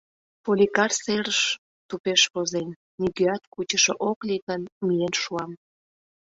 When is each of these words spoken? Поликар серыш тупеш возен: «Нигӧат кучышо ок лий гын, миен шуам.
Поликар 0.43 0.91
серыш 1.01 1.41
тупеш 1.87 2.21
возен: 2.33 2.69
«Нигӧат 3.01 3.43
кучышо 3.53 3.93
ок 4.09 4.19
лий 4.27 4.41
гын, 4.47 4.61
миен 4.85 5.13
шуам. 5.21 5.51